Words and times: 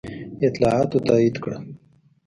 اطلاعاتو 0.47 0.97
تایید 1.07 1.35
کړه. 1.43 1.57